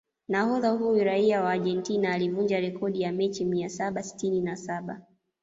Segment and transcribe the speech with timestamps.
[0.27, 5.01] Nahodha huyo raia wa Argentina alivunja rekodi ya mechi mia saba sitini na saba